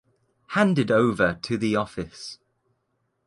[0.47, 2.39] Handed over to the office.